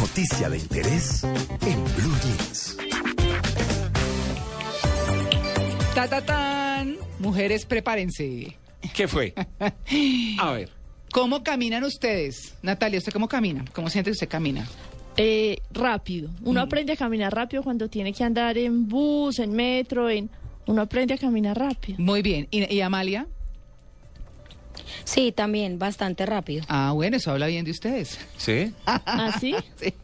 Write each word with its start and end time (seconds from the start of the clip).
Noticia 0.00 0.50
de 0.50 0.58
interés 0.58 1.22
en 1.22 1.84
Blue 1.94 2.16
Jeans. 2.20 2.76
Ta, 5.94 6.08
ta, 6.08 6.20
tan. 6.20 6.96
Mujeres, 7.20 7.64
prepárense. 7.64 8.56
¿Qué 8.92 9.06
fue? 9.06 9.32
A 10.40 10.50
ver. 10.50 10.70
¿Cómo 11.12 11.44
caminan 11.44 11.84
ustedes? 11.84 12.56
Natalia, 12.62 12.98
¿usted 12.98 13.12
cómo 13.12 13.28
camina? 13.28 13.64
¿Cómo 13.72 13.88
siente 13.88 14.10
que 14.10 14.14
usted 14.14 14.28
camina? 14.28 14.66
Eh, 15.16 15.58
rápido. 15.70 16.30
Uno 16.42 16.60
aprende 16.60 16.94
a 16.94 16.96
caminar 16.96 17.32
rápido 17.32 17.62
cuando 17.62 17.88
tiene 17.88 18.12
que 18.12 18.24
andar 18.24 18.58
en 18.58 18.88
bus, 18.88 19.38
en 19.38 19.52
metro, 19.52 20.10
en... 20.10 20.28
Uno 20.66 20.82
aprende 20.82 21.14
a 21.14 21.18
caminar 21.18 21.56
rápido. 21.56 21.98
Muy 22.00 22.22
bien. 22.22 22.48
¿Y, 22.50 22.72
y 22.74 22.80
Amalia? 22.80 23.28
Sí, 25.04 25.32
también, 25.32 25.78
bastante 25.78 26.26
rápido. 26.26 26.64
Ah, 26.68 26.92
bueno, 26.94 27.16
eso 27.16 27.30
habla 27.30 27.46
bien 27.46 27.64
de 27.64 27.70
ustedes. 27.70 28.18
¿Sí? 28.36 28.72
¿Así? 28.86 29.54
Sí. 29.80 29.94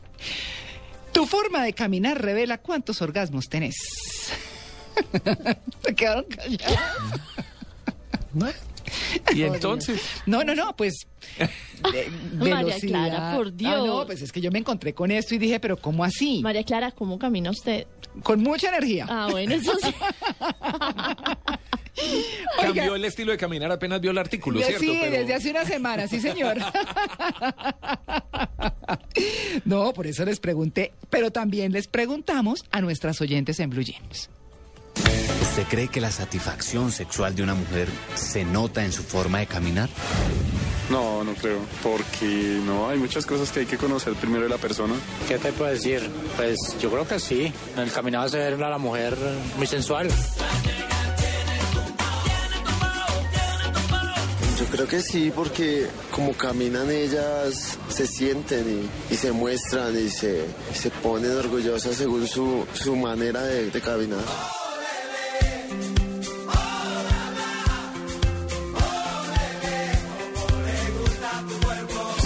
Tu 1.13 1.27
forma 1.27 1.63
de 1.65 1.73
caminar 1.73 2.21
revela 2.21 2.59
cuántos 2.59 3.01
orgasmos 3.03 3.47
tenés. 3.49 3.75
Se 5.85 5.95
quedaron 5.95 6.25
callados. 6.25 6.79
Y 9.35 9.43
entonces, 9.45 10.01
No, 10.27 10.45
no, 10.45 10.55
no, 10.55 10.77
pues. 10.77 11.07
de- 11.93 12.11
María. 12.49 12.79
Clara, 12.81 13.35
por 13.37 13.49
Ah, 13.49 13.51
Dios. 13.55 13.87
no, 13.87 14.07
pues 14.07 14.23
es 14.23 14.31
que 14.33 14.41
yo 14.41 14.51
me 14.51 14.59
encontré 14.59 14.95
con 14.95 15.11
esto 15.11 15.35
y 15.35 15.39
dije, 15.39 15.59
pero 15.61 15.77
¿cómo 15.77 16.05
así? 16.05 16.41
María 16.43 16.65
Clara, 16.65 16.91
¿cómo 16.93 17.19
camina 17.19 17.51
usted? 17.51 17.87
Con 18.23 18.43
mucha 18.43 18.69
energía. 18.69 19.07
Ah, 19.09 19.29
bueno, 19.31 19.55
eso 19.55 19.73
sí. 19.83 19.95
cambió 22.61 22.95
el 22.95 23.05
estilo 23.05 23.33
de 23.33 23.39
caminar 23.39 23.71
apenas 23.71 24.01
vio 24.01 24.11
el 24.11 24.19
artículo, 24.19 24.61
¿cierto? 24.61 24.81
Sí, 24.81 24.99
Pero- 25.01 25.17
desde 25.17 25.35
hace 25.35 25.51
una 25.51 25.65
semana, 25.65 26.09
sí, 26.09 26.21
señor. 26.21 26.57
no, 29.65 29.93
por 29.93 30.07
eso 30.07 30.25
les 30.25 30.41
pregunté, 30.41 30.93
pero 31.11 31.31
también 31.31 31.73
les 31.73 31.89
preguntamos 31.89 32.65
a 32.71 32.81
nuestras 32.81 33.21
oyentes 33.21 33.61
en 33.61 33.71
Blue 33.71 33.83
Jeans. 33.83 34.31
¿Usted 35.43 35.65
cree 35.69 35.89
que 35.89 36.01
la 36.01 36.11
satisfacción 36.11 36.93
sexual 36.93 37.35
de 37.35 37.43
una 37.43 37.55
mujer 37.55 37.89
se 38.15 38.45
nota 38.45 38.85
en 38.85 38.93
su 38.93 39.03
forma 39.03 39.39
de 39.39 39.47
caminar? 39.47 39.89
No, 40.91 41.25
no 41.25 41.35
creo, 41.35 41.59
porque 41.83 42.61
no, 42.65 42.89
hay 42.89 42.99
muchas 42.99 43.27
cosas 43.27 43.51
que 43.51 43.61
hay 43.61 43.67
que 43.67 43.77
conocer 43.77 44.13
primero 44.15 44.45
de 44.45 44.49
la 44.51 44.59
persona. 44.59 44.95
¿Qué 45.27 45.39
te 45.39 45.53
puedo 45.53 45.71
decir? 45.71 46.01
Pues 46.37 46.57
yo 46.81 46.91
creo 46.91 47.09
que 47.09 47.19
sí. 47.19 47.53
En 47.75 47.83
el 47.83 47.91
camino 47.91 48.21
hace 48.21 48.39
ver 48.39 48.63
a 48.63 48.71
la 48.71 48.79
mujer 48.79 49.17
muy 49.57 49.67
sensual. 49.67 50.09
Creo 54.71 54.87
que 54.89 55.01
sí, 55.01 55.33
porque 55.35 55.87
como 56.11 56.33
caminan 56.33 56.91
ellas, 56.91 57.79
se 57.89 58.07
sienten 58.07 58.89
y, 59.11 59.15
y 59.15 59.17
se 59.17 59.33
muestran 59.33 59.97
y 59.97 60.11
se, 60.11 60.45
se 60.75 60.91
ponen 60.91 61.37
orgullosas 61.37 61.97
según 61.97 62.27
su, 62.27 62.67
su 62.75 62.97
manera 62.97 63.43
de, 63.43 63.71
de 63.71 63.81
caminar. 63.81 64.25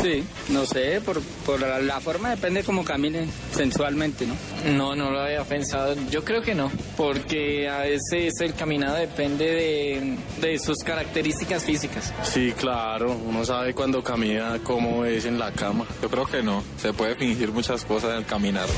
Sí, 0.03 0.25
no 0.49 0.65
sé, 0.67 1.01
por, 1.01 1.21
por 1.45 1.61
la, 1.61 1.79
la 1.81 2.01
forma 2.01 2.31
depende 2.31 2.63
cómo 2.65 2.85
camine 2.85 3.27
sensualmente, 3.55 4.27
¿no? 4.27 4.35
No, 4.73 4.95
no 4.95 5.11
lo 5.11 5.21
había 5.21 5.45
pensado. 5.45 5.95
Yo 6.11 6.25
creo 6.25 6.43
que 6.43 6.55
no, 6.55 6.71
porque 6.97 7.69
a 7.69 7.81
veces 7.81 8.41
el 8.41 8.55
caminado 8.55 8.97
depende 8.97 9.45
de, 9.45 10.17
de 10.41 10.59
sus 10.59 10.79
características 10.79 11.65
físicas. 11.65 12.13
Sí, 12.23 12.53
claro, 12.59 13.13
uno 13.27 13.45
sabe 13.45 13.75
cuando 13.75 14.03
camina 14.03 14.59
cómo 14.63 15.05
es 15.05 15.25
en 15.25 15.39
la 15.39 15.53
cama. 15.53 15.87
Yo 16.03 16.09
creo 16.09 16.27
que 16.27 16.43
no, 16.43 16.63
se 16.79 16.93
puede 16.93 17.15
fingir 17.17 17.53
muchas 17.53 17.85
cosas 17.85 18.13
en 18.13 18.17
el 18.19 18.27
caminar. 18.27 18.69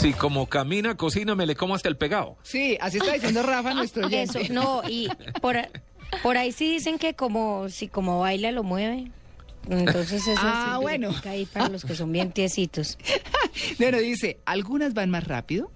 Sí, 0.00 0.12
como 0.14 0.46
camina, 0.46 0.96
cocina, 0.96 1.34
me 1.34 1.46
le 1.46 1.54
como 1.56 1.74
hasta 1.74 1.88
el 1.88 1.96
pegado. 1.96 2.36
Sí, 2.42 2.78
así 2.80 2.98
está 2.98 3.12
diciendo 3.12 3.42
Rafa, 3.42 3.74
nuestro 3.74 4.06
oyente. 4.06 4.40
Eso, 4.42 4.52
no, 4.52 4.82
y 4.88 5.08
por, 5.42 5.56
por 6.22 6.36
ahí 6.38 6.52
sí 6.52 6.72
dicen 6.72 6.98
que 6.98 7.14
como 7.14 7.68
si 7.68 7.88
como 7.88 8.20
baila 8.20 8.50
lo 8.52 8.62
mueve. 8.62 9.10
Entonces 9.68 10.26
eso 10.26 10.40
Ah, 10.42 10.76
sí 10.78 10.82
bueno. 10.82 11.14
ahí 11.26 11.44
para 11.44 11.68
los 11.68 11.84
que 11.84 11.94
son 11.94 12.12
bien 12.12 12.32
tiesitos. 12.32 12.98
Bueno, 13.78 13.98
dice, 13.98 14.38
algunas 14.46 14.94
van 14.94 15.10
más 15.10 15.24
rápido, 15.26 15.70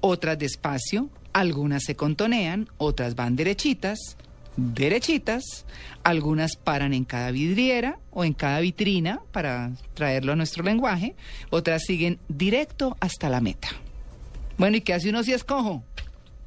otras 0.00 0.38
despacio, 0.38 1.10
algunas 1.32 1.82
se 1.82 1.96
contonean, 1.96 2.68
otras 2.78 3.14
van 3.16 3.34
derechitas, 3.36 3.98
derechitas, 4.56 5.66
algunas 6.02 6.56
paran 6.56 6.94
en 6.94 7.04
cada 7.04 7.30
vidriera 7.30 7.98
o 8.10 8.24
en 8.24 8.32
cada 8.32 8.60
vitrina, 8.60 9.20
para 9.32 9.72
traerlo 9.94 10.32
a 10.32 10.36
nuestro 10.36 10.62
lenguaje, 10.62 11.14
otras 11.50 11.84
siguen 11.84 12.18
directo 12.28 12.96
hasta 13.00 13.28
la 13.28 13.40
meta. 13.40 13.68
Bueno, 14.58 14.76
¿y 14.76 14.80
qué 14.80 14.94
hace 14.94 15.10
uno 15.10 15.22
si 15.22 15.32
es 15.32 15.44
cojo? 15.44 15.82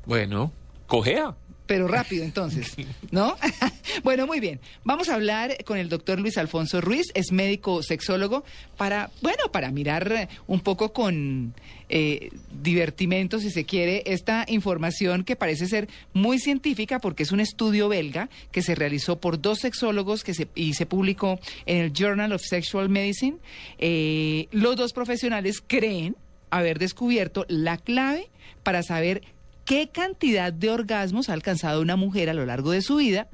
Bueno, 0.06 0.52
cojea. 0.88 1.36
Pero 1.70 1.88
rápido 1.88 2.24
entonces, 2.24 2.76
¿no? 3.12 3.38
bueno, 4.04 4.26
muy 4.26 4.40
bien. 4.40 4.60
Vamos 4.84 5.08
a 5.08 5.14
hablar 5.14 5.56
con 5.66 5.78
el 5.78 5.88
doctor 5.88 6.20
Luis 6.20 6.40
Alfonso 6.40 6.82
Ruiz, 6.82 7.06
es 7.14 7.32
médico 7.32 7.84
sexólogo, 7.84 8.44
para, 8.76 9.12
bueno, 9.22 9.52
para 9.52 9.70
mirar 9.70 10.30
un 10.48 10.62
poco 10.62 10.94
con 10.94 11.54
eh, 11.90 12.32
divertimento, 12.64 13.38
si 13.38 13.52
se 13.52 13.66
quiere, 13.66 14.02
esta 14.08 14.46
información 14.48 15.24
que 15.24 15.36
parece 15.36 15.68
ser 15.68 15.88
muy 16.12 16.40
científica 16.40 16.98
porque 16.98 17.22
es 17.22 17.32
un 17.32 17.40
estudio 17.40 17.88
belga 17.88 18.32
que 18.52 18.64
se 18.64 18.74
realizó 18.74 19.20
por 19.20 19.40
dos 19.40 19.60
sexólogos 19.60 20.24
que 20.24 20.34
se, 20.34 20.48
y 20.56 20.74
se 20.74 20.88
publicó 20.88 21.40
en 21.68 21.84
el 21.84 21.94
Journal 21.94 22.34
of 22.34 22.42
Sexual 22.42 22.90
Medicine. 22.90 23.38
Eh, 23.78 24.48
los 24.50 24.76
dos 24.76 24.92
profesionales 24.92 25.62
creen 25.68 26.16
haber 26.50 26.80
descubierto 26.80 27.46
la 27.48 27.78
clave 27.78 28.28
para 28.64 28.82
saber 28.82 29.22
qué 29.70 29.88
cantidad 29.88 30.52
de 30.52 30.72
orgasmos 30.72 31.30
ha 31.30 31.34
alcanzado 31.34 31.80
una 31.82 31.96
mujer 31.96 32.28
a 32.32 32.34
lo 32.34 32.44
largo 32.44 32.72
de 32.72 32.82
su 32.82 32.96
vida 32.96 33.28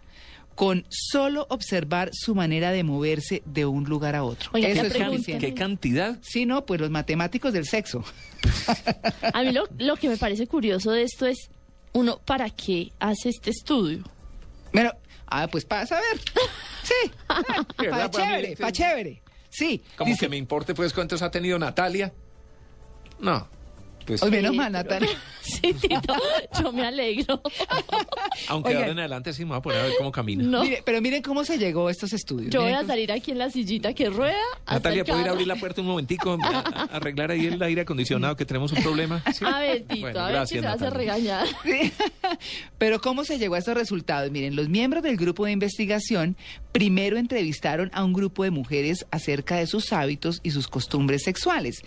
con 0.53 0.85
solo 0.89 1.47
observar 1.49 2.09
su 2.11 2.35
manera 2.35 2.71
de 2.71 2.83
moverse 2.83 3.41
de 3.45 3.65
un 3.65 3.85
lugar 3.85 4.15
a 4.15 4.23
otro. 4.25 4.49
Oiga, 4.51 4.67
Eso 4.67 4.81
es 4.81 4.93
suficiente. 4.93 5.37
¿Qué 5.47 5.53
cantidad? 5.53 6.19
Sí, 6.21 6.45
no, 6.45 6.65
pues 6.65 6.81
los 6.81 6.89
matemáticos 6.89 7.53
del 7.53 7.65
sexo. 7.65 8.03
A 9.33 9.43
mí 9.43 9.53
lo, 9.53 9.63
lo 9.77 9.95
que 9.95 10.09
me 10.09 10.17
parece 10.17 10.45
curioso 10.45 10.91
de 10.91 11.03
esto 11.03 11.25
es, 11.25 11.37
uno, 11.93 12.19
¿para 12.25 12.49
qué 12.49 12.91
hace 12.99 13.29
este 13.29 13.51
estudio? 13.51 14.03
Bueno, 14.73 14.91
ah, 15.27 15.47
pues 15.47 15.63
para 15.63 15.85
saber. 15.85 16.19
Sí, 16.83 17.11
para 17.27 17.65
¿Verdad? 17.77 18.11
Para 18.11 18.25
chévere, 18.25 18.49
sí. 18.49 18.55
para 18.57 18.71
chévere. 18.73 19.21
Sí, 19.49 19.81
Como 19.97 20.09
dice- 20.11 20.25
que 20.25 20.29
me 20.29 20.35
importe, 20.35 20.73
pues, 20.73 20.91
cuántos 20.91 21.21
ha 21.21 21.31
tenido 21.31 21.57
Natalia. 21.57 22.11
No, 23.19 23.47
pues, 24.05 24.21
menos 24.29 24.53
mal, 24.53 24.73
Natalia. 24.73 25.09
Sí, 25.45 25.73
Tito, 25.73 26.13
yo 26.61 26.71
me 26.73 26.85
alegro. 26.85 27.41
aunque 28.49 28.69
Oigan. 28.69 28.81
ahora 28.81 28.91
en 28.93 28.99
adelante 28.99 29.33
sí 29.33 29.43
me 29.43 29.49
voy 29.49 29.57
a 29.57 29.61
poner 29.61 29.79
a 29.79 29.83
ver 29.83 29.93
cómo 29.97 30.11
camina. 30.11 30.43
No, 30.43 30.63
Mire, 30.63 30.81
pero 30.85 31.01
miren 31.01 31.21
cómo 31.21 31.43
se 31.45 31.57
llegó 31.57 31.87
a 31.87 31.91
estos 31.91 32.13
estudios. 32.13 32.51
yo 32.51 32.59
voy 32.61 32.67
Miren 32.67 32.77
a 32.77 32.81
cómo- 32.81 32.93
salir 32.93 33.11
aquí 33.11 33.31
en 33.31 33.37
la 33.37 33.49
sillita 33.49 33.93
que 33.93 34.09
rueda. 34.09 34.35
Natalia, 34.69 35.05
¿puedo 35.05 35.21
ir 35.21 35.27
a 35.27 35.31
abrir 35.31 35.47
la 35.47 35.55
puerta 35.55 35.81
un 35.81 35.87
momentico? 35.87 36.37
A, 36.43 36.59
a- 36.59 36.83
arreglar 36.95 37.31
ahí 37.31 37.45
el 37.47 37.61
aire 37.61 37.81
acondicionado 37.81 38.35
que 38.35 38.45
tenemos 38.45 38.71
un 38.71 38.81
problema. 38.83 39.23
¿Sí? 39.33 39.45
A 39.45 39.59
ver, 39.59 39.83
Tito, 39.83 40.01
Bueno, 40.01 40.19
a 40.19 40.25
ver 40.25 40.35
gracias, 40.35 40.59
si 40.61 40.67
se 40.67 40.67
hace 40.67 40.89
regañar. 40.89 41.47
Sí. 41.63 41.91
Pero 42.77 42.99
¿cómo 43.01 43.23
se 43.23 43.37
llegó 43.39 43.55
a 43.55 43.59
estos 43.59 43.75
resultados? 43.75 44.31
Miren, 44.31 44.55
los 44.55 44.69
miembros 44.69 45.03
del 45.03 45.17
grupo 45.17 45.45
de 45.45 45.51
investigación 45.51 46.35
primero 46.71 47.17
entrevistaron 47.17 47.89
a 47.93 48.03
un 48.03 48.13
grupo 48.13 48.43
de 48.43 48.51
mujeres 48.51 49.05
acerca 49.11 49.57
de 49.57 49.67
sus 49.67 49.93
hábitos 49.93 50.39
y 50.43 50.51
sus 50.51 50.67
costumbres 50.67 51.23
sexuales 51.23 51.81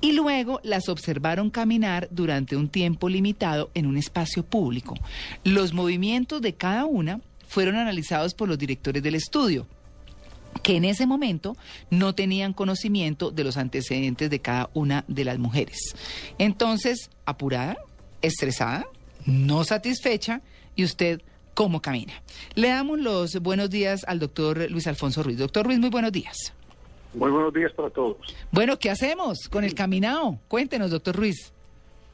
y 0.00 0.12
luego 0.12 0.60
las 0.62 0.88
observaron 0.88 1.50
caminar 1.50 2.08
durante 2.10 2.56
un 2.56 2.68
tiempo 2.68 3.03
limitado 3.08 3.70
en 3.74 3.86
un 3.86 3.96
espacio 3.96 4.44
público. 4.44 4.94
Los 5.44 5.72
movimientos 5.72 6.40
de 6.42 6.54
cada 6.54 6.86
una 6.86 7.20
fueron 7.46 7.76
analizados 7.76 8.34
por 8.34 8.48
los 8.48 8.58
directores 8.58 9.02
del 9.02 9.14
estudio 9.14 9.66
que 10.62 10.76
en 10.76 10.84
ese 10.84 11.06
momento 11.06 11.56
no 11.90 12.14
tenían 12.14 12.52
conocimiento 12.52 13.30
de 13.30 13.44
los 13.44 13.56
antecedentes 13.56 14.30
de 14.30 14.40
cada 14.40 14.70
una 14.72 15.04
de 15.08 15.24
las 15.24 15.38
mujeres. 15.38 15.94
Entonces, 16.38 17.10
apurada, 17.26 17.76
estresada, 18.22 18.86
no 19.26 19.64
satisfecha, 19.64 20.42
y 20.76 20.84
usted, 20.84 21.22
¿cómo 21.54 21.80
camina? 21.80 22.14
Le 22.54 22.68
damos 22.68 22.98
los 22.98 23.34
buenos 23.40 23.70
días 23.70 24.04
al 24.06 24.18
doctor 24.18 24.70
Luis 24.70 24.86
Alfonso 24.86 25.22
Ruiz. 25.22 25.38
Doctor 25.38 25.66
Ruiz, 25.66 25.78
muy 25.78 25.90
buenos 25.90 26.12
días. 26.12 26.52
Muy 27.14 27.30
buenos 27.30 27.54
días 27.54 27.72
para 27.72 27.90
todos. 27.90 28.16
Bueno, 28.50 28.78
¿qué 28.78 28.90
hacemos 28.90 29.48
con 29.48 29.64
el 29.64 29.74
caminado? 29.74 30.38
Cuéntenos, 30.48 30.90
doctor 30.90 31.14
Ruiz. 31.14 31.53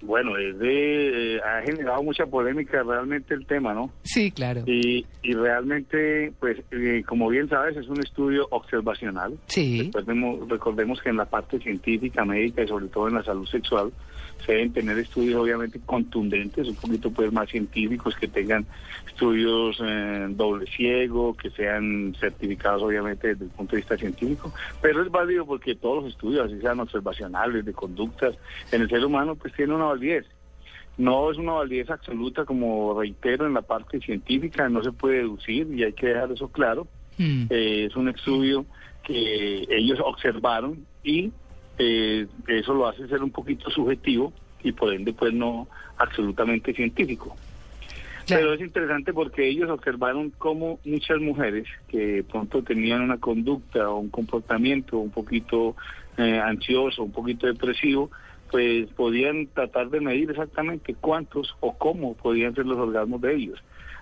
Bueno, 0.03 0.37
es 0.37 0.59
de, 0.59 1.37
eh, 1.37 1.41
ha 1.41 1.63
generado 1.63 2.03
mucha 2.03 2.27
polémica 2.27 2.83
realmente 2.83 3.35
el 3.35 3.47
tema, 3.47 3.75
¿no? 3.75 3.91
Sí, 4.03 4.31
claro. 4.31 4.63
Y, 4.67 5.07
y 5.23 5.35
realmente, 5.35 6.33
pues, 6.41 6.59
eh, 6.71 7.03
como 7.07 7.29
bien 7.29 7.49
sabes, 7.49 7.77
es 7.77 7.89
un 7.89 8.01
estudio 8.01 8.47
observacional. 8.51 9.39
Sí. 9.47 9.83
Recordemos, 9.85 10.49
recordemos 10.49 11.01
que 11.03 11.11
en 11.11 11.17
la 11.17 11.27
parte 11.27 11.59
científica, 11.59 12.25
médica 12.25 12.63
y 12.63 12.69
sobre 12.69 12.87
todo 12.87 13.09
en 13.09 13.15
la 13.15 13.25
salud 13.25 13.47
sexual, 13.47 13.93
se 14.45 14.53
deben 14.53 14.73
tener 14.73 14.99
estudios 14.99 15.41
obviamente 15.41 15.81
contundentes, 15.85 16.69
un 16.69 16.77
poquito 16.77 17.11
pues 17.11 17.33
más 17.33 17.49
científicos, 17.49 18.17
que 18.17 18.29
tengan 18.29 18.67
estudios 19.07 19.81
eh, 19.85 20.27
doble 20.31 20.67
ciego, 20.67 21.37
que 21.37 21.51
sean 21.51 22.15
certificados 22.19 22.83
obviamente 22.83 23.29
desde 23.29 23.45
el 23.45 23.51
punto 23.51 23.73
de 23.73 23.83
vista 23.83 23.97
científico, 23.97 24.53
pero 24.81 25.03
es 25.03 25.11
válido 25.11 25.47
porque 25.47 25.75
todos 25.75 26.05
los 26.05 26.13
estudios, 26.13 26.47
así 26.47 26.61
sean 26.61 26.81
observacionales, 26.81 27.65
de 27.65 27.73
conductas, 27.73 28.37
en 28.73 28.83
el 28.83 28.89
ser 28.89 29.05
humano 29.05 29.37
pues 29.37 29.55
tiene 29.55 29.75
una 29.75 29.87
validez. 29.87 30.27
No 30.99 31.31
es 31.31 31.39
una 31.39 31.53
validez 31.53 31.89
absoluta, 31.89 32.45
como 32.45 32.99
reitero, 33.01 33.47
en 33.47 33.55
la 33.55 33.63
parte 33.63 34.01
científica, 34.01 34.69
no 34.69 34.83
se 34.83 34.93
puede 34.93 35.19
deducir 35.19 35.67
y 35.73 35.85
hay 35.85 35.93
que 35.93 36.09
dejar 36.09 36.33
eso 36.33 36.49
claro. 36.49 36.87
Mm. 37.17 37.45
Eh, 37.49 37.85
es 37.87 37.97
un 37.97 38.09
estudio 38.09 38.67
que 39.03 39.67
ellos 39.71 39.99
observaron 40.05 40.85
y 41.03 41.33
eh, 41.83 42.27
eso 42.47 42.75
lo 42.75 42.87
hace 42.87 43.09
ser 43.09 43.23
un 43.23 43.31
poquito 43.31 43.71
subjetivo 43.71 44.35
y 44.63 44.73
por 44.73 44.93
ende 44.93 45.15
pues 45.15 45.33
no 45.33 45.67
absolutamente 45.97 46.75
científico. 46.75 47.35
Pero 48.29 48.53
es 48.53 48.61
interesante 48.61 49.15
porque 49.15 49.49
ellos 49.49 49.71
observaron 49.71 50.31
cómo 50.37 50.79
muchas 50.85 51.19
mujeres 51.21 51.67
que 51.89 52.23
pronto 52.31 52.63
tenían 52.63 53.01
una 53.01 53.17
conducta 53.17 53.89
o 53.89 53.99
un 53.99 54.11
comportamiento 54.11 54.99
un 54.99 55.11
poquito 55.11 55.75
eh, 56.19 56.39
ansioso, 56.39 57.03
un 57.03 57.13
poquito 57.13 57.47
depresivo, 57.47 58.11
pues 58.51 58.89
podían 58.91 59.47
tratar 59.47 59.89
de 59.89 60.01
medir 60.01 60.31
exactamente 60.31 60.95
cuántos 61.01 61.57
o 61.61 61.77
cómo 61.79 62.15
podían 62.15 62.55
ser 62.55 62.67
los 62.67 62.79
orgasmos 62.79 63.23
de 63.23 63.35
ellos. 63.35 63.59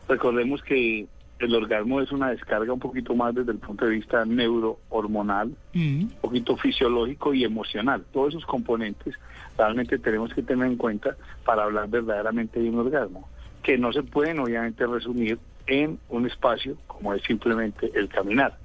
Recordemos 0.08 0.62
que 0.62 1.06
el 1.38 1.54
orgasmo 1.54 2.00
es 2.00 2.10
una 2.12 2.30
descarga 2.30 2.72
un 2.72 2.80
poquito 2.80 3.14
más 3.14 3.34
desde 3.34 3.52
el 3.52 3.58
punto 3.58 3.84
de 3.84 3.92
vista 3.92 4.24
neurohormonal, 4.24 5.52
Mm. 5.74 6.02
un 6.02 6.12
poquito 6.20 6.56
fisiológico 6.56 7.32
y 7.34 7.44
emocional. 7.44 8.04
Todos 8.12 8.30
esos 8.30 8.46
componentes 8.46 9.14
realmente 9.56 9.98
tenemos 9.98 10.32
que 10.32 10.42
tener 10.42 10.66
en 10.66 10.76
cuenta 10.76 11.16
para 11.44 11.64
hablar 11.64 11.88
verdaderamente 11.88 12.60
de 12.60 12.70
un 12.70 12.78
orgasmo, 12.78 13.28
que 13.62 13.78
no 13.78 13.92
se 13.92 14.02
pueden 14.02 14.38
obviamente 14.40 14.86
resumir 14.86 15.38
en 15.66 15.98
un 16.08 16.26
espacio 16.26 16.76
como 16.86 17.14
es 17.14 17.22
simplemente 17.22 17.90
el 17.94 18.08
caminar. 18.08 18.56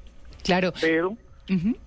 Claro. 0.44 0.74
Pero 0.80 1.18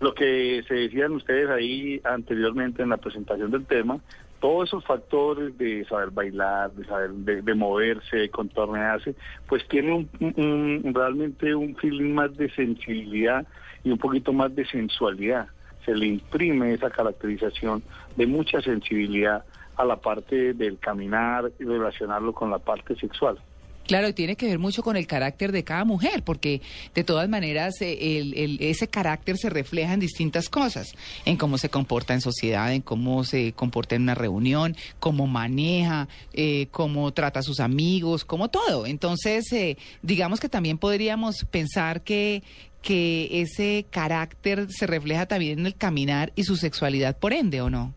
lo 0.01 0.15
que 0.15 0.63
se 0.69 0.75
decían 0.75 1.13
ustedes 1.13 1.49
ahí 1.49 2.01
anteriormente 2.05 2.83
en 2.83 2.91
la 2.91 2.99
presentación 2.99 3.51
del 3.51 3.65
tema, 3.65 3.99
todos 4.41 4.69
esos 4.69 4.85
factores 4.85 5.57
de 5.59 5.85
saber 5.87 6.11
bailar, 6.11 6.73
de 6.73 6.85
saber 6.85 7.11
de, 7.11 7.43
de 7.43 7.55
moverse, 7.55 8.17
de 8.17 8.29
contornearse, 8.29 9.15
pues 9.49 9.67
tiene 9.69 10.09
un, 10.21 10.95
realmente 10.95 11.55
un 11.55 11.77
feeling 11.77 12.15
más 12.15 12.37
de 12.37 12.51
sensibilidad 12.51 13.47
y 13.85 13.91
un 13.91 13.99
poquito 13.99 14.33
más 14.33 14.55
de 14.55 14.67
sensualidad. 14.67 15.49
Se 15.85 15.95
le 15.95 16.07
imprime 16.07 16.75
esa 16.75 16.91
caracterización 16.91 17.83
de 18.17 18.27
mucha 18.27 18.61
sensibilidad 18.61 19.45
a 19.77 19.85
la 19.85 19.97
parte 19.97 20.55
del 20.55 20.79
caminar 20.79 21.53
y 21.59 21.65
relacionarlo 21.65 22.33
con 22.33 22.51
la 22.51 22.59
parte 22.59 22.97
sexual. 22.97 23.39
Claro, 23.87 24.09
y 24.09 24.13
tiene 24.13 24.37
que 24.37 24.47
ver 24.47 24.59
mucho 24.59 24.83
con 24.83 24.97
el 24.97 25.07
carácter 25.07 25.53
de 25.53 25.63
cada 25.65 25.85
mujer, 25.85 26.23
porque 26.25 26.61
de 26.95 27.05
todas 27.05 27.29
maneras 27.29 27.75
eh, 27.81 28.19
el- 28.19 28.59
ese 28.61 28.89
carácter 28.89 29.37
se 29.39 29.49
refleja 29.51 29.93
en 29.95 30.01
distintas 30.01 30.49
cosas, 30.49 30.95
en 31.25 31.37
cómo 31.37 31.57
se 31.59 31.69
comporta 31.69 32.13
en 32.15 32.21
sociedad, 32.21 32.73
en 32.73 32.83
cómo 32.83 33.23
se 33.25 33.53
comporta 33.53 33.95
en 33.95 34.03
una 34.03 34.15
reunión, 34.15 34.77
cómo 34.99 35.27
maneja, 35.27 36.09
eh, 36.33 36.67
cómo 36.71 37.13
trata 37.13 37.41
a 37.41 37.43
sus 37.43 37.61
amigos, 37.61 38.25
como 38.25 38.49
todo. 38.49 38.87
Entonces, 38.87 39.53
eh, 39.53 39.77
digamos 40.03 40.41
que 40.41 40.49
también 40.49 40.79
podríamos 40.79 41.45
pensar 41.51 42.03
que, 42.03 42.43
que 42.83 43.29
ese 43.43 43.87
carácter 43.91 44.67
se 44.71 44.87
refleja 44.87 45.27
también 45.27 45.61
en 45.61 45.67
el 45.67 45.75
caminar 45.75 46.33
y 46.37 46.45
su 46.45 46.57
sexualidad, 46.57 47.17
por 47.19 47.33
ende, 47.33 47.61
¿o 47.61 47.71
no? 47.71 47.95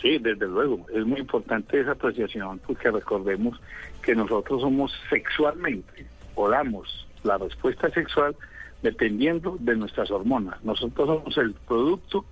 Sí, 0.00 0.18
desde 0.18 0.46
luego. 0.46 0.86
Es 0.94 1.04
muy 1.04 1.20
importante 1.20 1.80
esa 1.80 1.92
apreciación 1.92 2.60
porque 2.66 2.90
recordemos 2.90 3.60
que 4.02 4.14
nosotros 4.14 4.60
somos 4.62 4.92
sexualmente 5.10 6.06
o 6.34 6.48
la 6.48 7.38
respuesta 7.38 7.90
sexual 7.90 8.36
dependiendo 8.82 9.56
de 9.58 9.76
nuestras 9.76 10.10
hormonas. 10.10 10.62
Nosotros 10.64 11.08
somos 11.08 11.36
el 11.38 11.52
producto 11.66 12.24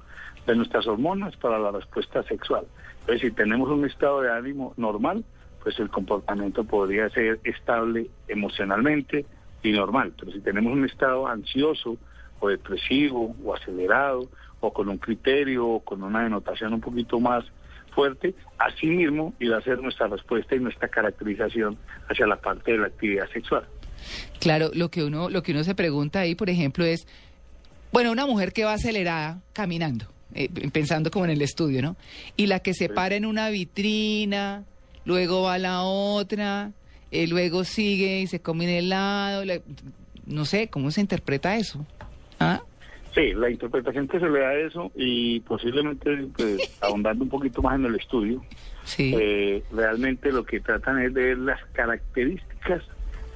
de 0.46 0.54
nuestras 0.54 0.86
hormonas 0.86 1.36
para 1.36 1.58
la 1.58 1.72
respuesta 1.72 2.22
sexual. 2.22 2.66
Entonces, 3.00 3.20
si 3.22 3.30
tenemos 3.34 3.68
un 3.68 3.84
estado 3.84 4.22
de 4.22 4.30
ánimo 4.30 4.72
normal, 4.76 5.24
pues 5.62 5.78
el 5.80 5.90
comportamiento 5.90 6.62
podría 6.62 7.10
ser 7.10 7.40
estable 7.42 8.08
emocionalmente 8.28 9.26
y 9.64 9.72
normal. 9.72 10.12
Pero 10.18 10.30
si 10.30 10.40
tenemos 10.40 10.72
un 10.72 10.84
estado 10.84 11.26
ansioso 11.26 11.96
o 12.38 12.48
depresivo 12.48 13.34
o 13.44 13.54
acelerado 13.54 14.28
o 14.60 14.72
con 14.72 14.88
un 14.88 14.98
criterio 14.98 15.66
o 15.66 15.80
con 15.80 16.02
una 16.02 16.22
denotación 16.22 16.72
un 16.74 16.80
poquito 16.80 17.20
más 17.20 17.44
fuerte, 17.94 18.34
así 18.58 18.86
mismo 18.86 19.32
irá 19.40 19.58
a 19.58 19.62
ser 19.62 19.80
nuestra 19.80 20.06
respuesta 20.06 20.54
y 20.54 20.60
nuestra 20.60 20.88
caracterización 20.88 21.78
hacia 22.08 22.26
la 22.26 22.36
parte 22.36 22.72
de 22.72 22.78
la 22.78 22.86
actividad 22.88 23.28
sexual. 23.32 23.66
Claro, 24.40 24.70
lo 24.74 24.90
que 24.90 25.02
uno, 25.02 25.30
lo 25.30 25.42
que 25.42 25.52
uno 25.52 25.64
se 25.64 25.74
pregunta 25.74 26.20
ahí, 26.20 26.34
por 26.34 26.50
ejemplo, 26.50 26.84
es, 26.84 27.06
bueno, 27.92 28.12
una 28.12 28.26
mujer 28.26 28.52
que 28.52 28.64
va 28.64 28.74
acelerada 28.74 29.40
caminando, 29.54 30.06
eh, 30.34 30.50
pensando 30.70 31.10
como 31.10 31.24
en 31.24 31.30
el 31.30 31.40
estudio, 31.42 31.80
¿no? 31.80 31.96
Y 32.36 32.46
la 32.46 32.60
que 32.60 32.74
se 32.74 32.88
para 32.90 33.14
en 33.14 33.24
una 33.24 33.48
vitrina, 33.48 34.64
luego 35.06 35.42
va 35.42 35.54
a 35.54 35.58
la 35.58 35.82
otra, 35.82 36.72
eh, 37.10 37.26
luego 37.26 37.64
sigue 37.64 38.20
y 38.20 38.26
se 38.26 38.40
come 38.40 38.64
un 38.64 38.70
helado, 38.70 39.44
la- 39.46 39.60
no 40.26 40.44
sé, 40.44 40.68
¿cómo 40.68 40.90
se 40.90 41.00
interpreta 41.00 41.56
eso? 41.56 41.86
¿Ah? 42.38 42.60
Sí, 43.16 43.32
la 43.32 43.48
interpretación 43.50 44.06
que 44.08 44.20
se 44.20 44.28
le 44.28 44.40
da 44.40 44.48
a 44.50 44.54
eso 44.58 44.92
y 44.94 45.40
posiblemente 45.40 46.28
pues, 46.36 46.78
ahondando 46.82 47.24
un 47.24 47.30
poquito 47.30 47.62
más 47.62 47.76
en 47.76 47.86
el 47.86 47.94
estudio, 47.96 48.44
Sí. 48.84 49.12
eh, 49.18 49.62
realmente 49.72 50.30
lo 50.30 50.44
que 50.44 50.60
tratan 50.60 51.00
es 51.02 51.12
de 51.14 51.22
ver 51.28 51.38
las 51.38 51.64
características 51.72 52.82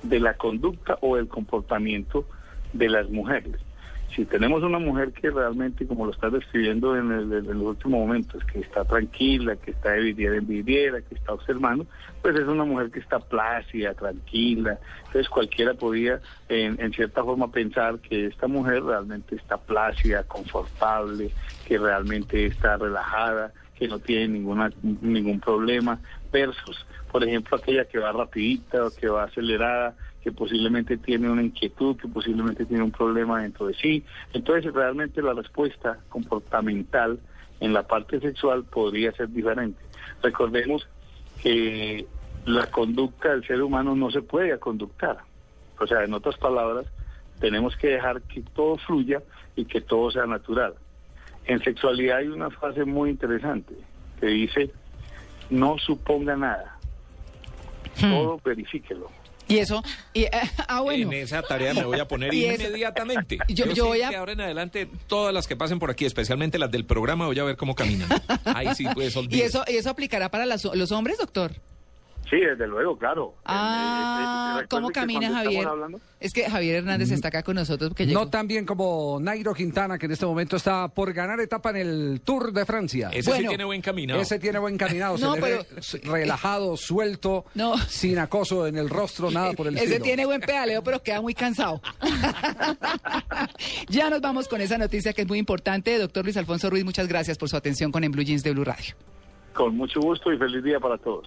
de 0.02 0.20
la 0.20 0.34
conducta 0.34 0.98
o 1.00 1.16
el 1.16 1.26
comportamiento 1.28 2.26
de 2.74 2.88
las 2.90 3.08
mujeres. 3.10 3.56
Si 4.16 4.24
tenemos 4.26 4.62
una 4.64 4.78
mujer 4.78 5.12
que 5.12 5.30
realmente, 5.30 5.86
como 5.86 6.04
lo 6.04 6.12
estás 6.12 6.32
describiendo 6.32 6.96
en, 6.96 7.12
el- 7.12 7.32
en 7.32 7.46
los 7.58 7.68
últimos 7.68 8.00
momentos, 8.00 8.42
que 8.44 8.60
está 8.60 8.84
tranquila, 8.84 9.56
que 9.56 9.70
está 9.70 9.90
de 9.92 10.00
vidiera 10.00 10.36
en 10.36 10.46
vidiera, 10.46 11.00
que 11.02 11.14
está 11.14 11.32
observando, 11.32 11.86
pues 12.20 12.34
es 12.36 12.46
una 12.48 12.64
mujer 12.64 12.90
que 12.90 12.98
está 12.98 13.20
plácida, 13.20 13.94
tranquila. 13.94 14.78
Entonces 15.06 15.28
cualquiera 15.28 15.74
podía, 15.74 16.20
en, 16.48 16.80
en 16.80 16.92
cierta 16.92 17.22
forma, 17.22 17.52
pensar 17.52 18.00
que 18.00 18.26
esta 18.26 18.48
mujer 18.48 18.82
realmente 18.82 19.36
está 19.36 19.58
plácida, 19.58 20.24
confortable, 20.24 21.32
que 21.64 21.78
realmente 21.78 22.46
está 22.46 22.76
relajada, 22.76 23.52
que 23.74 23.88
no 23.88 23.98
tiene 24.00 24.28
ninguna 24.28 24.70
ningún 24.82 25.40
problema, 25.40 26.00
versus, 26.32 26.86
por 27.10 27.24
ejemplo, 27.24 27.56
aquella 27.56 27.84
que 27.84 27.98
va 27.98 28.12
rapidita 28.12 28.86
o 28.86 28.90
que 28.90 29.08
va 29.08 29.24
acelerada, 29.24 29.96
que 30.22 30.32
posiblemente 30.32 30.96
tiene 30.96 31.30
una 31.30 31.42
inquietud, 31.42 31.96
que 31.96 32.08
posiblemente 32.08 32.64
tiene 32.66 32.82
un 32.82 32.90
problema 32.90 33.42
dentro 33.42 33.66
de 33.66 33.74
sí. 33.74 34.04
Entonces, 34.32 34.72
realmente 34.72 35.22
la 35.22 35.32
respuesta 35.32 35.98
comportamental 36.08 37.18
en 37.60 37.72
la 37.72 37.86
parte 37.86 38.20
sexual 38.20 38.64
podría 38.64 39.12
ser 39.12 39.28
diferente. 39.28 39.80
Recordemos 40.22 40.86
que 41.42 42.06
la 42.46 42.66
conducta 42.70 43.30
del 43.30 43.46
ser 43.46 43.62
humano 43.62 43.94
no 43.94 44.10
se 44.10 44.22
puede 44.22 44.58
conductar. 44.58 45.18
O 45.78 45.86
sea, 45.86 46.04
en 46.04 46.12
otras 46.12 46.36
palabras, 46.36 46.86
tenemos 47.40 47.76
que 47.76 47.88
dejar 47.88 48.22
que 48.22 48.42
todo 48.54 48.76
fluya 48.76 49.22
y 49.56 49.64
que 49.64 49.80
todo 49.80 50.10
sea 50.10 50.26
natural. 50.26 50.74
En 51.46 51.62
sexualidad 51.62 52.18
hay 52.18 52.28
una 52.28 52.50
frase 52.50 52.84
muy 52.84 53.10
interesante 53.10 53.74
que 54.20 54.26
dice, 54.26 54.70
no 55.50 55.76
suponga 55.78 56.36
nada, 56.36 56.78
todo 58.00 58.40
verifíquelo. 58.44 59.10
Y 59.48 59.58
eso, 59.58 59.82
y, 60.14 60.26
ah, 60.68 60.80
bueno. 60.80 61.10
En 61.12 61.18
esa 61.24 61.42
tarea 61.42 61.74
me 61.74 61.82
voy 61.84 61.98
a 61.98 62.06
poner 62.06 62.32
Y 62.34 62.46
inmediatamente. 62.46 63.36
Yo- 63.48 63.66
yo 63.66 63.74
sí 63.74 63.80
voy 63.80 64.02
a- 64.02 64.10
que 64.10 64.16
ahora 64.16 64.32
en 64.32 64.40
adelante, 64.42 64.88
todas 65.08 65.34
las 65.34 65.48
que 65.48 65.56
pasen 65.56 65.80
por 65.80 65.90
aquí, 65.90 66.04
especialmente 66.04 66.56
las 66.58 66.70
del 66.70 66.84
programa, 66.86 67.26
voy 67.26 67.38
a 67.40 67.42
ver 67.44 67.56
cómo 67.56 67.74
caminan. 67.74 68.08
Ahí 68.44 68.72
sí 68.76 68.86
puedes 68.94 69.16
¿Y 69.16 69.18
olvidar. 69.18 69.46
eso, 69.46 69.64
y 69.66 69.72
eso 69.76 69.90
aplicará 69.90 70.30
para 70.30 70.46
las- 70.46 70.64
los 70.64 70.92
hombres, 70.92 71.18
doctor? 71.18 71.52
Sí, 72.30 72.36
desde 72.38 72.68
luego, 72.68 72.96
claro. 72.96 73.34
Ah, 73.44 74.54
Eh, 74.54 74.60
eh, 74.60 74.64
eh, 74.64 74.66
¿cómo 74.70 74.90
camina 74.90 75.32
Javier? 75.32 75.66
Es 76.20 76.32
que 76.32 76.48
Javier 76.48 76.76
Hernández 76.76 77.10
está 77.10 77.26
acá 77.28 77.42
con 77.42 77.56
nosotros 77.56 77.90
porque 77.90 78.06
llegó. 78.06 78.20
No 78.20 78.30
tan 78.30 78.46
bien 78.46 78.64
como 78.64 79.18
Nairo 79.20 79.52
Quintana, 79.52 79.98
que 79.98 80.06
en 80.06 80.12
este 80.12 80.26
momento 80.26 80.54
está 80.56 80.86
por 80.86 81.12
ganar 81.12 81.40
etapa 81.40 81.70
en 81.70 81.76
el 81.78 82.20
Tour 82.24 82.52
de 82.52 82.64
Francia. 82.64 83.10
Ese 83.12 83.32
sí 83.32 83.46
tiene 83.48 83.64
buen 83.64 83.82
caminado. 83.82 84.20
Ese 84.20 84.38
tiene 84.38 84.60
buen 84.60 84.78
caminado, 84.78 85.18
No, 85.18 85.34
pero- 85.40 85.64
relajado, 86.04 86.76
suelto, 86.76 87.46
No. 87.54 87.76
sin 87.78 88.18
acoso 88.20 88.64
en 88.68 88.76
el 88.76 88.88
rostro, 88.88 89.30
nada 89.32 89.52
por 89.54 89.66
el 89.66 89.74
Ese 89.76 89.84
estilo. 89.86 90.04
tiene 90.04 90.24
buen 90.26 90.40
pedaleo, 90.40 90.84
pero 90.84 91.02
queda 91.02 91.20
muy 91.20 91.34
cansado. 91.34 91.80
ya 93.88 94.08
nos 94.10 94.20
vamos 94.20 94.46
con 94.46 94.60
esa 94.60 94.78
noticia 94.78 95.12
que 95.12 95.22
es 95.22 95.28
muy 95.28 95.38
importante. 95.38 95.98
Doctor 95.98 96.24
Luis 96.24 96.36
Alfonso 96.36 96.70
Ruiz, 96.70 96.84
muchas 96.84 97.08
gracias 97.08 97.38
por 97.38 97.48
su 97.48 97.56
atención 97.56 97.90
con 97.90 98.04
En 98.04 98.12
Blue 98.12 98.22
Jeans 98.22 98.42
de 98.44 98.52
Blue 98.52 98.64
Radio. 98.64 98.94
Con 99.54 99.76
mucho 99.76 100.00
gusto 100.00 100.32
y 100.32 100.38
feliz 100.38 100.62
día 100.62 100.78
para 100.78 100.96
todos. 100.98 101.26